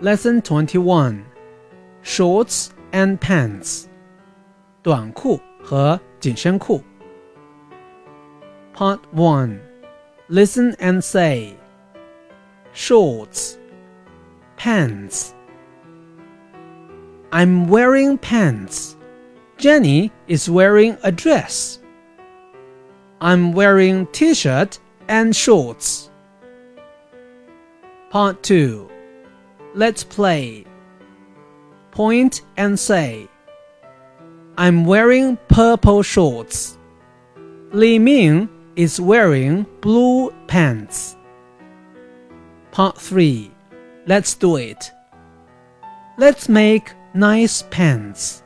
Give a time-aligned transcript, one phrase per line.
[0.00, 1.24] Lesson 21
[2.02, 3.86] Shorts and Pants
[4.82, 6.82] 短裤和紧身裤
[8.72, 9.60] Part 1
[10.28, 11.54] Listen and say
[12.72, 13.56] Shorts
[14.56, 15.36] Pants
[17.32, 18.96] I'm wearing pants.
[19.58, 21.80] Jenny is wearing a dress.
[23.20, 24.78] I'm wearing t-shirt
[25.08, 26.10] and shorts.
[28.10, 28.88] Part 2
[29.73, 30.65] Let's play.
[31.91, 33.27] Point and say
[34.57, 36.77] I'm wearing purple shorts.
[37.71, 41.15] Li Ming is wearing blue pants.
[42.71, 43.51] Part 3
[44.07, 44.91] Let's do it.
[46.17, 48.40] Let's make nice pants.